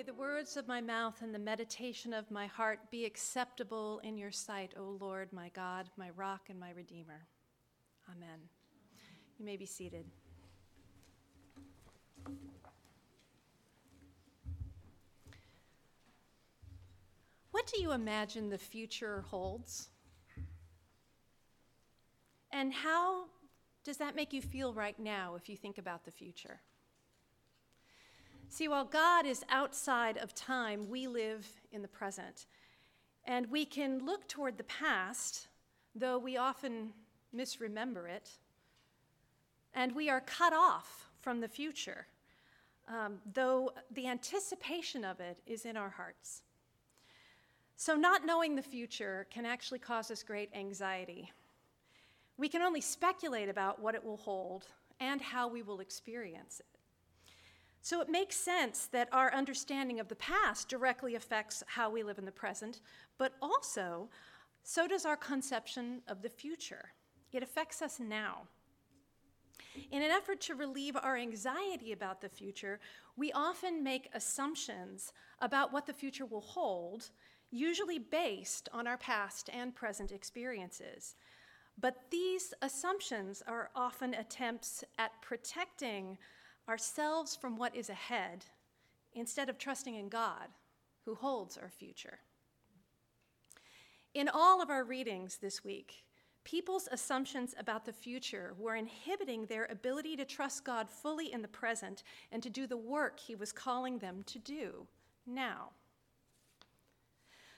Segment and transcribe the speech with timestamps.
[0.00, 4.16] May the words of my mouth and the meditation of my heart be acceptable in
[4.16, 7.26] your sight, O Lord, my God, my rock and my redeemer.
[8.10, 8.38] Amen.
[9.38, 10.06] You may be seated.
[17.50, 19.90] What do you imagine the future holds?
[22.50, 23.26] And how
[23.84, 26.62] does that make you feel right now if you think about the future?
[28.52, 32.46] See, while God is outside of time, we live in the present.
[33.24, 35.46] And we can look toward the past,
[35.94, 36.92] though we often
[37.32, 38.28] misremember it.
[39.72, 42.08] And we are cut off from the future,
[42.88, 46.42] um, though the anticipation of it is in our hearts.
[47.76, 51.30] So, not knowing the future can actually cause us great anxiety.
[52.36, 54.66] We can only speculate about what it will hold
[54.98, 56.79] and how we will experience it.
[57.82, 62.18] So it makes sense that our understanding of the past directly affects how we live
[62.18, 62.80] in the present,
[63.18, 64.08] but also,
[64.62, 66.92] so does our conception of the future.
[67.32, 68.42] It affects us now.
[69.90, 72.80] In an effort to relieve our anxiety about the future,
[73.16, 77.10] we often make assumptions about what the future will hold,
[77.50, 81.14] usually based on our past and present experiences.
[81.80, 86.18] But these assumptions are often attempts at protecting
[86.68, 88.44] ourselves from what is ahead
[89.12, 90.48] instead of trusting in God,
[91.04, 92.20] who holds our future.
[94.14, 96.04] In all of our readings this week,
[96.44, 101.48] people's assumptions about the future were inhibiting their ability to trust God fully in the
[101.48, 104.86] present and to do the work He was calling them to do
[105.26, 105.70] now.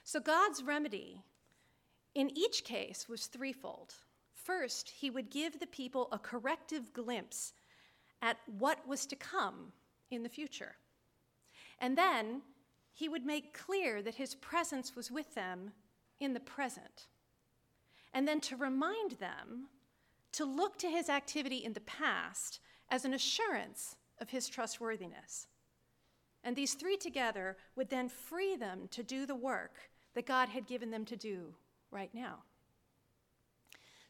[0.03, 1.23] So, God's remedy
[2.13, 3.95] in each case was threefold.
[4.33, 7.53] First, He would give the people a corrective glimpse
[8.23, 9.73] at what was to come
[10.09, 10.77] in the future.
[11.79, 12.41] And then
[12.93, 15.73] he would make clear that his presence was with them
[16.21, 17.07] in the present.
[18.13, 19.67] And then to remind them
[20.31, 25.47] to look to his activity in the past as an assurance of his trustworthiness.
[26.45, 30.65] And these three together would then free them to do the work that God had
[30.65, 31.55] given them to do
[31.91, 32.43] right now.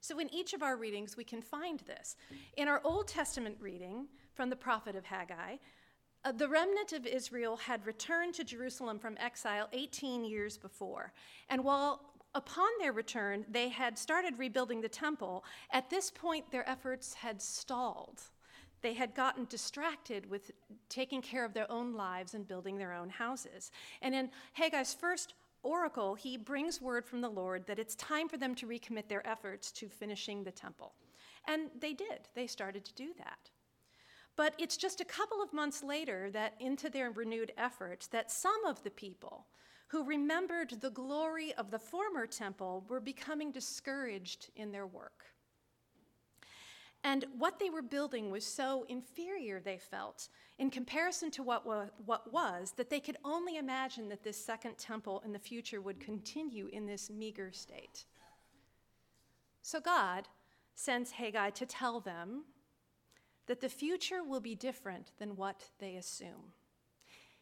[0.03, 2.18] So, in each of our readings, we can find this.
[2.58, 5.56] In our Old Testament reading from the prophet of Haggai,
[6.25, 11.14] uh, the remnant of Israel had returned to Jerusalem from exile 18 years before.
[11.47, 12.02] And while
[12.36, 17.41] upon their return they had started rebuilding the temple, at this point their efforts had
[17.41, 18.24] stalled.
[18.81, 20.52] They had gotten distracted with
[20.90, 23.72] taking care of their own lives and building their own houses.
[24.02, 28.38] And in Haggai's first oracle, he brings word from the Lord that it's time for
[28.38, 30.94] them to recommit their efforts to finishing the temple.
[31.47, 32.29] And they did.
[32.35, 33.50] They started to do that.
[34.35, 38.66] But it's just a couple of months later that, into their renewed efforts, that some
[38.66, 39.46] of the people
[39.88, 45.25] who remembered the glory of the former temple were becoming discouraged in their work.
[47.03, 51.90] And what they were building was so inferior, they felt, in comparison to what, wa-
[52.06, 56.00] what was, that they could only imagine that this second temple in the future would
[56.00, 58.06] continue in this meager state.
[59.62, 60.30] So God
[60.75, 62.46] sends Haggai to tell them
[63.47, 66.53] that the future will be different than what they assume.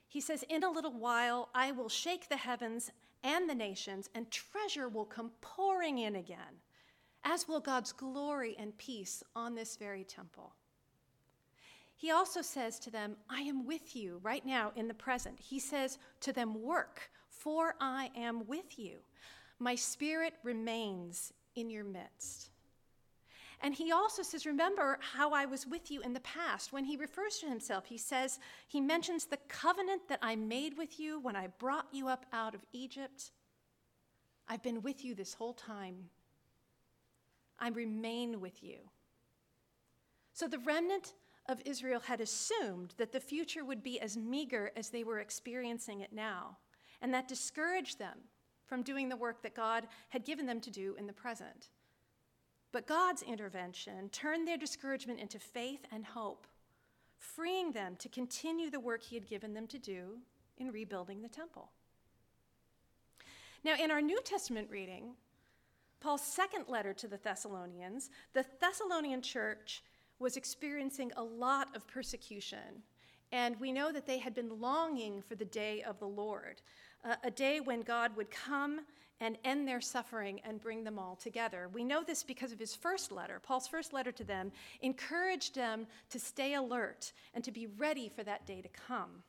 [0.07, 2.91] He says, In a little while, I will shake the heavens
[3.23, 6.61] and the nations, and treasure will come pouring in again
[7.23, 10.53] as will God's glory and peace on this very temple.
[11.95, 15.39] He also says to them, I am with you right now in the present.
[15.39, 18.97] He says to them, Work, for I am with you.
[19.59, 22.49] My spirit remains in your midst.
[23.63, 26.73] And he also says, Remember how I was with you in the past.
[26.73, 30.99] When he refers to himself, he says, He mentions the covenant that I made with
[30.99, 33.29] you when I brought you up out of Egypt.
[34.47, 36.09] I've been with you this whole time
[37.61, 38.79] I remain with you.
[40.33, 41.13] So the remnant
[41.47, 46.01] of Israel had assumed that the future would be as meager as they were experiencing
[46.01, 46.57] it now,
[47.01, 48.17] and that discouraged them
[48.65, 51.69] from doing the work that God had given them to do in the present.
[52.71, 56.47] But God's intervention turned their discouragement into faith and hope,
[57.17, 60.19] freeing them to continue the work He had given them to do
[60.57, 61.69] in rebuilding the temple.
[63.63, 65.15] Now, in our New Testament reading,
[66.01, 69.83] Paul's second letter to the Thessalonians, the Thessalonian church
[70.19, 72.83] was experiencing a lot of persecution.
[73.31, 76.61] And we know that they had been longing for the day of the Lord,
[77.23, 78.81] a day when God would come
[79.21, 81.69] and end their suffering and bring them all together.
[81.71, 83.39] We know this because of his first letter.
[83.39, 84.51] Paul's first letter to them
[84.81, 89.23] encouraged them to stay alert and to be ready for that day to come.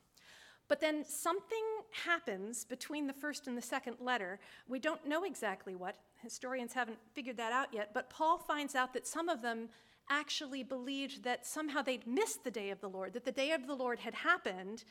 [0.67, 1.65] But then something
[2.07, 4.41] happens between the first and the second letter.
[4.67, 5.97] We don't know exactly what.
[6.23, 7.91] Historians haven't figured that out yet.
[7.93, 9.69] But Paul finds out that some of them
[10.09, 13.67] actually believed that somehow they'd missed the day of the Lord, that the day of
[13.67, 14.85] the Lord had happened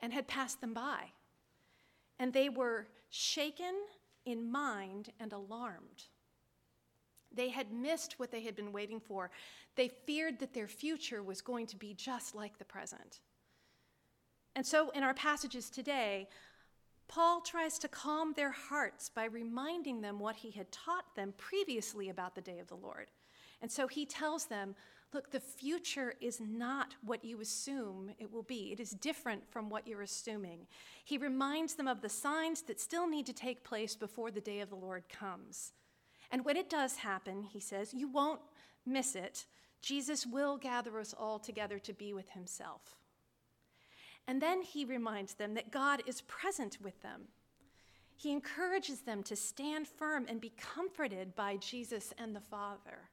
[0.00, 1.12] and had passed them by.
[2.18, 3.74] And they were shaken
[4.24, 6.04] in mind and alarmed.
[7.32, 9.30] They had missed what they had been waiting for.
[9.76, 13.20] They feared that their future was going to be just like the present.
[14.56, 16.28] And so, in our passages today,
[17.08, 22.10] Paul tries to calm their hearts by reminding them what he had taught them previously
[22.10, 23.10] about the day of the Lord.
[23.60, 24.74] And so he tells them,
[25.12, 28.72] look, the future is not what you assume it will be.
[28.72, 30.66] It is different from what you're assuming.
[31.04, 34.60] He reminds them of the signs that still need to take place before the day
[34.60, 35.72] of the Lord comes.
[36.30, 38.40] And when it does happen, he says, you won't
[38.84, 39.46] miss it.
[39.80, 42.98] Jesus will gather us all together to be with himself.
[44.28, 47.22] And then he reminds them that God is present with them.
[48.14, 53.08] He encourages them to stand firm and be comforted by Jesus and the Father.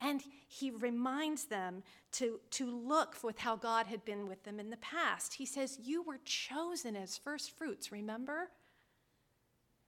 [0.00, 4.70] And he reminds them to, to look with how God had been with them in
[4.70, 5.34] the past.
[5.34, 8.50] He says, You were chosen as first fruits, remember?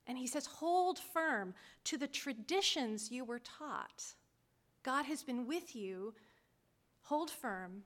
[0.06, 1.54] And he says, Hold firm
[1.84, 4.14] to the traditions you were taught.
[4.84, 6.14] God has been with you.
[7.02, 7.82] Hold firm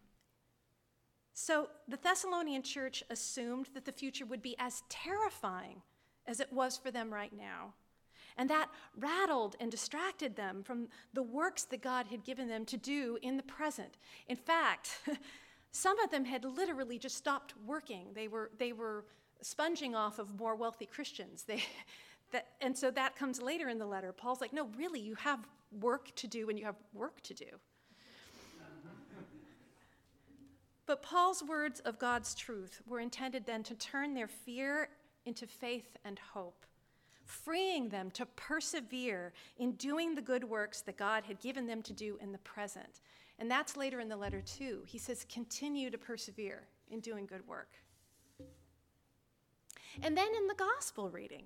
[1.34, 5.82] so the Thessalonian church assumed that the future would be as terrifying
[6.26, 7.74] as it was for them right now.
[8.36, 12.76] And that rattled and distracted them from the works that God had given them to
[12.76, 13.96] do in the present.
[14.28, 15.00] In fact,
[15.72, 18.08] some of them had literally just stopped working.
[18.14, 19.04] They were, they were
[19.40, 21.42] sponging off of more wealthy Christians.
[21.42, 21.62] They,
[22.32, 24.12] that, and so that comes later in the letter.
[24.12, 25.46] Paul's like, no, really, you have
[25.80, 27.46] work to do and you have work to do.
[30.86, 34.88] But Paul's words of God's truth were intended then to turn their fear
[35.24, 36.66] into faith and hope,
[37.24, 41.92] freeing them to persevere in doing the good works that God had given them to
[41.94, 43.00] do in the present.
[43.38, 44.82] And that's later in the letter, too.
[44.86, 47.70] He says, continue to persevere in doing good work.
[50.02, 51.44] And then in the gospel reading,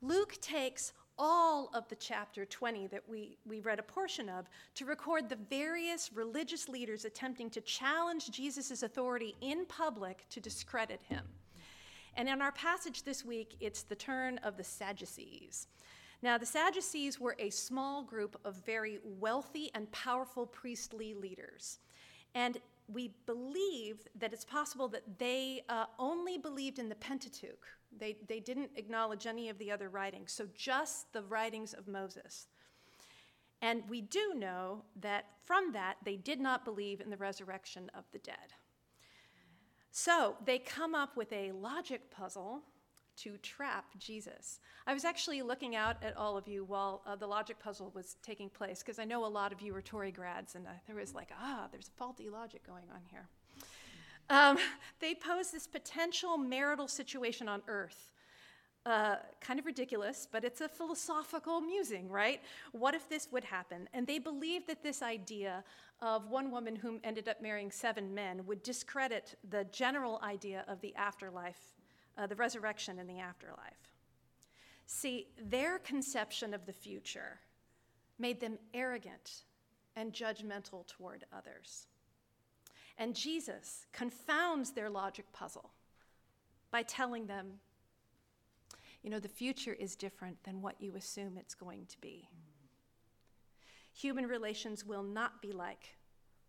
[0.00, 0.92] Luke takes
[1.24, 5.38] all of the chapter 20 that we, we read a portion of to record the
[5.48, 11.22] various religious leaders attempting to challenge Jesus' authority in public to discredit him.
[12.16, 15.68] And in our passage this week, it's the turn of the Sadducees.
[16.22, 21.78] Now, the Sadducees were a small group of very wealthy and powerful priestly leaders.
[22.34, 22.58] And
[22.92, 27.66] we believe that it's possible that they uh, only believed in the Pentateuch.
[27.98, 32.46] They, they didn't acknowledge any of the other writings, so just the writings of Moses.
[33.60, 38.04] And we do know that from that, they did not believe in the resurrection of
[38.12, 38.54] the dead.
[39.92, 42.62] So they come up with a logic puzzle
[43.16, 44.60] to trap Jesus.
[44.86, 48.16] I was actually looking out at all of you while uh, the logic puzzle was
[48.22, 50.96] taking place because I know a lot of you were Torrey grads, and uh, there
[50.96, 53.28] was like, ah, there's faulty logic going on here.
[54.30, 54.58] Um,
[55.00, 58.12] they pose this potential marital situation on earth.
[58.84, 62.40] Uh, kind of ridiculous, but it's a philosophical musing, right?
[62.72, 63.88] What if this would happen?
[63.94, 65.62] And they believe that this idea
[66.00, 70.80] of one woman whom ended up marrying seven men would discredit the general idea of
[70.80, 71.71] the afterlife
[72.16, 73.88] uh, the resurrection and the afterlife.
[74.86, 77.40] See, their conception of the future
[78.18, 79.44] made them arrogant
[79.96, 81.86] and judgmental toward others.
[82.98, 85.70] And Jesus confounds their logic puzzle
[86.70, 87.54] by telling them,
[89.02, 92.28] you know, the future is different than what you assume it's going to be.
[93.94, 95.96] Human relations will not be like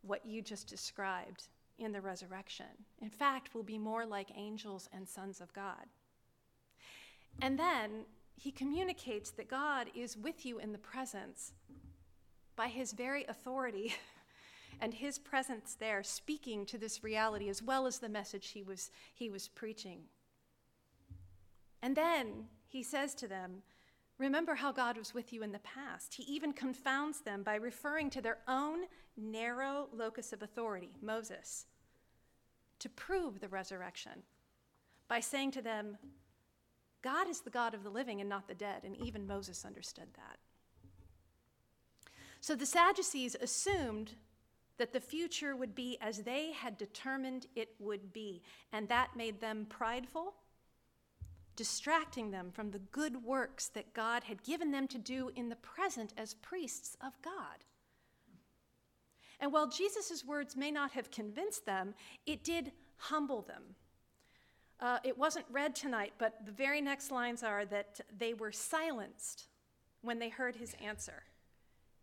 [0.01, 2.65] what you just described in the resurrection.
[3.01, 5.87] In fact, will be more like angels and sons of God.
[7.41, 11.53] And then he communicates that God is with you in the presence
[12.55, 13.95] by his very authority
[14.81, 18.91] and his presence there speaking to this reality as well as the message he was,
[19.13, 20.01] he was preaching.
[21.81, 23.63] And then he says to them,
[24.17, 26.13] Remember how God was with you in the past.
[26.13, 28.81] He even confounds them by referring to their own
[29.17, 31.65] narrow locus of authority, Moses,
[32.79, 34.23] to prove the resurrection
[35.07, 35.97] by saying to them,
[37.01, 40.07] God is the God of the living and not the dead, and even Moses understood
[40.15, 40.37] that.
[42.39, 44.13] So the Sadducees assumed
[44.77, 48.41] that the future would be as they had determined it would be,
[48.71, 50.33] and that made them prideful
[51.55, 55.55] distracting them from the good works that God had given them to do in the
[55.57, 57.63] present as priests of God.
[59.39, 61.93] And while Jesus' words may not have convinced them,
[62.25, 63.75] it did humble them.
[64.83, 69.47] uh, it wasn't read tonight, but the very next lines are that they were silenced
[70.01, 71.23] when they heard his answer.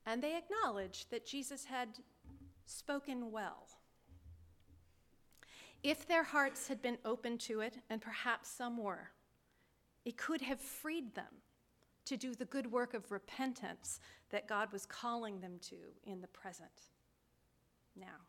[0.07, 1.89] And they acknowledged that Jesus had
[2.65, 3.67] spoken well.
[5.83, 9.11] If their hearts had been open to it, and perhaps some were,
[10.05, 11.43] it could have freed them
[12.07, 16.29] to do the good work of repentance that God was calling them to in the
[16.29, 16.89] present.
[17.97, 18.27] Now,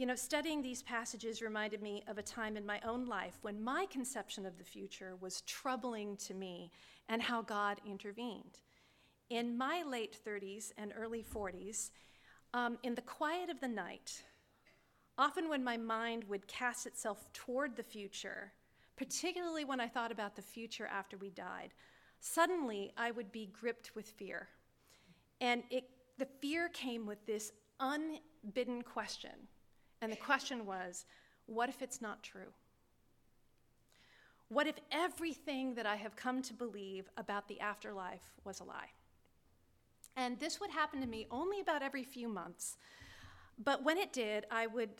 [0.00, 3.62] you know, studying these passages reminded me of a time in my own life when
[3.62, 6.70] my conception of the future was troubling to me
[7.10, 8.60] and how God intervened.
[9.28, 11.90] In my late 30s and early 40s,
[12.54, 14.24] um, in the quiet of the night,
[15.18, 18.54] often when my mind would cast itself toward the future,
[19.00, 21.72] particularly when I thought about the future after we died,
[22.20, 24.48] suddenly I would be gripped with fear.
[25.40, 25.84] And it,
[26.18, 29.48] the fear came with this unbidden question
[30.02, 31.06] and the question was
[31.46, 32.52] what if it's not true?
[34.48, 38.90] What if everything that I have come to believe about the afterlife was a lie?
[40.14, 42.76] And this would happen to me only about every few months.
[43.64, 44.90] But when it did, I would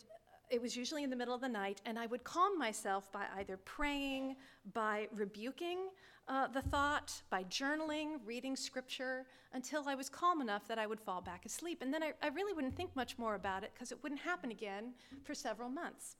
[0.51, 3.25] it was usually in the middle of the night, and I would calm myself by
[3.37, 4.35] either praying,
[4.73, 5.87] by rebuking
[6.27, 10.99] uh, the thought, by journaling, reading scripture, until I was calm enough that I would
[10.99, 11.81] fall back asleep.
[11.81, 14.51] And then I, I really wouldn't think much more about it because it wouldn't happen
[14.51, 14.93] again
[15.23, 16.17] for several months.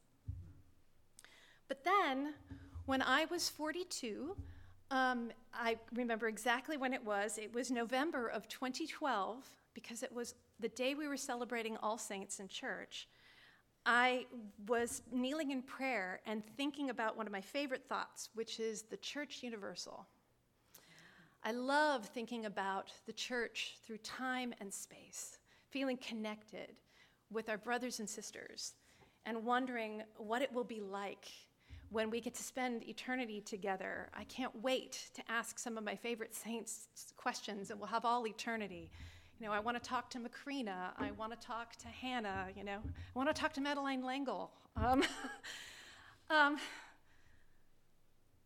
[1.67, 2.33] But then,
[2.85, 4.35] when I was 42,
[4.91, 7.37] um, I remember exactly when it was.
[7.37, 12.39] It was November of 2012 because it was the day we were celebrating All Saints
[12.39, 13.07] in church.
[13.85, 14.25] I
[14.67, 18.97] was kneeling in prayer and thinking about one of my favorite thoughts, which is the
[18.97, 20.05] church universal.
[21.43, 25.39] I love thinking about the church through time and space,
[25.71, 26.73] feeling connected
[27.31, 28.73] with our brothers and sisters,
[29.25, 31.27] and wondering what it will be like
[31.89, 34.09] when we get to spend eternity together.
[34.13, 38.27] I can't wait to ask some of my favorite saints questions, and we'll have all
[38.27, 38.91] eternity
[39.41, 40.91] you know, I want to talk to Macrina.
[40.99, 42.49] I want to talk to Hannah.
[42.55, 44.51] You know, I want to talk to Madeleine L'Engle.
[44.77, 45.03] Um,
[46.29, 46.57] um,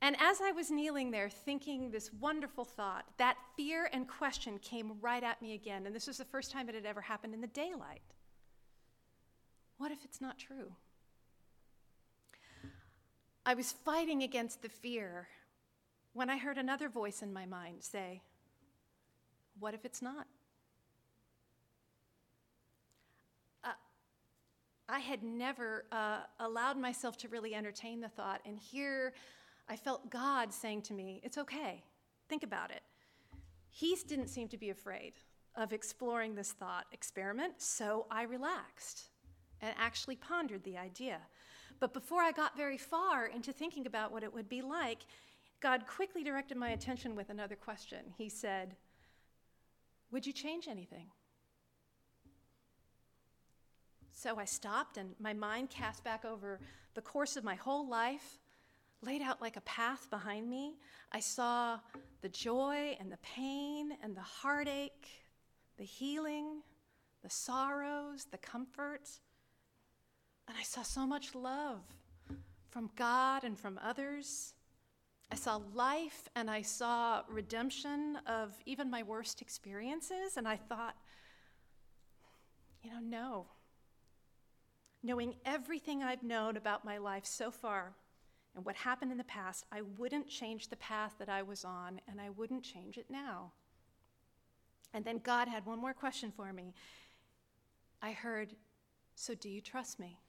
[0.01, 4.93] and as I was kneeling there thinking this wonderful thought, that fear and question came
[5.01, 5.85] right at me again.
[5.85, 7.99] And this was the first time it had ever happened in the daylight.
[9.77, 10.71] What if it's not true?
[13.45, 15.27] I was fighting against the fear
[16.13, 18.21] when I heard another voice in my mind say,
[19.59, 20.25] What if it's not?
[24.95, 28.39] I had never uh, allowed myself to really entertain the thought.
[28.45, 29.11] And here
[29.67, 31.83] I felt God saying to me, It's okay.
[32.29, 32.81] Think about it.
[33.69, 35.15] He didn't seem to be afraid
[35.53, 39.09] of exploring this thought experiment, so I relaxed
[39.59, 41.17] and actually pondered the idea.
[41.81, 44.99] But before I got very far into thinking about what it would be like,
[45.59, 47.99] God quickly directed my attention with another question.
[48.17, 48.77] He said,
[50.11, 51.07] Would you change anything?
[54.17, 56.61] So I stopped and my mind cast back over
[56.93, 58.39] the course of my whole life,
[59.01, 60.77] laid out like a path behind me.
[61.11, 61.79] I saw
[62.21, 65.09] the joy and the pain and the heartache,
[65.77, 66.61] the healing,
[67.23, 69.09] the sorrows, the comfort.
[70.47, 71.81] And I saw so much love
[72.69, 74.53] from God and from others.
[75.29, 80.37] I saw life and I saw redemption of even my worst experiences.
[80.37, 80.95] And I thought,
[82.81, 83.47] you know, no,
[85.05, 87.93] knowing everything I've known about my life so far
[88.55, 91.99] and what happened in the past, I wouldn't change the path that I was on,
[92.07, 93.51] and I wouldn't change it now.
[94.93, 96.73] And then God had one more question for me.
[98.01, 98.55] I heard,
[99.13, 100.19] So do you trust me?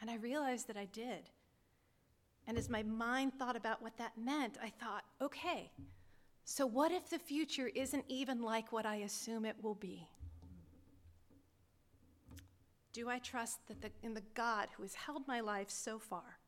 [0.00, 1.28] And I realized that I did.
[2.46, 5.70] And as my mind thought about what that meant, I thought, okay,
[6.44, 10.08] so what if the future isn't even like what I assume it will be?
[12.96, 16.38] Do I trust that the, in the God who has held my life so far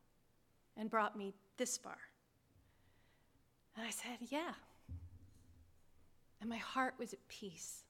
[0.79, 1.99] and brought me this far?
[3.77, 4.55] And I said, Yeah.
[6.41, 7.85] And my heart was at peace.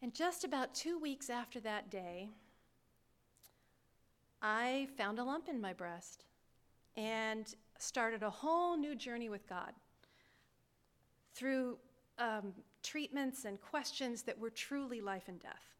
[0.00, 2.30] And just about two weeks after that day,
[4.40, 6.24] I found a lump in my breast
[6.96, 9.72] and started a whole new journey with God
[11.34, 11.76] through
[12.18, 15.74] um, treatments and questions that were truly life and death.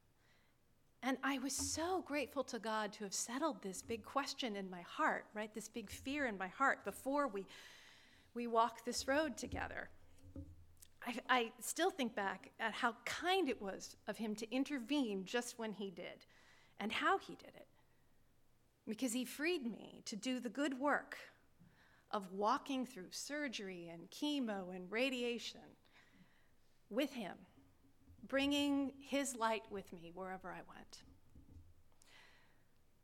[1.03, 4.83] And I was so grateful to God to have settled this big question in my
[4.83, 5.53] heart, right?
[5.55, 7.47] This big fear in my heart before we,
[8.35, 9.91] we walk this road together.
[11.07, 15.59] I, I still think back at how kind it was of him to intervene just
[15.59, 16.27] when he did
[16.81, 17.69] and how he did it.
[18.89, 21.17] Because he freed me to do the good work
[22.11, 25.61] of walking through surgery and chemo and radiation
[26.91, 27.35] with him,
[28.29, 31.03] bringing his light with me wherever I went.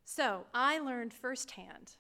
[0.05, 1.93] So I learned firsthand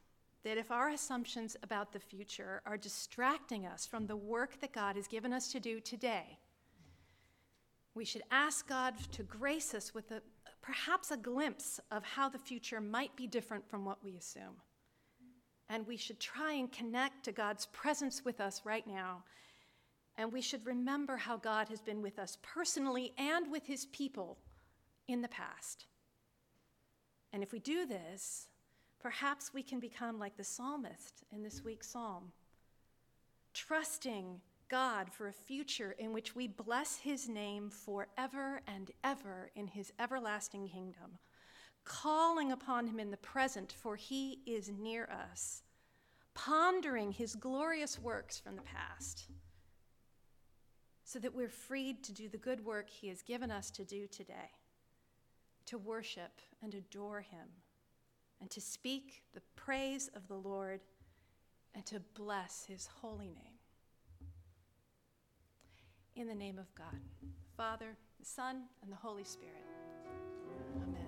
[0.45, 4.97] that if our assumptions about the future are distracting us from the work that God
[4.97, 6.39] has given us to do today,
[7.95, 10.21] we should ask God to grace us with a,
[10.61, 14.57] perhaps a glimpse of how the future might be different from what we assume.
[15.71, 19.25] And we should try and connect to God's presence with us right now.
[20.17, 24.39] And we should remember how God has been with us personally and with his people
[25.09, 25.87] in the past.
[27.33, 28.49] And if we do this,
[29.01, 32.33] perhaps we can become like the psalmist in this week's psalm,
[33.53, 34.41] trusting
[34.71, 39.93] God for a future in which we bless his name forever and ever in his
[39.99, 41.19] everlasting kingdom,
[41.85, 45.63] calling upon him in the present, for he is near us,
[46.35, 49.27] pondering his glorious works from the past,
[51.05, 54.07] so that we're freed to do the good work he has given us to do
[54.07, 54.51] today
[55.67, 57.49] to worship and adore him,
[58.41, 60.81] and to speak the praise of the Lord,
[61.75, 63.59] and to bless his holy name.
[66.17, 67.01] In the name of God,
[67.57, 69.65] Father, the Son, and the Holy Spirit.
[70.77, 71.04] Amen.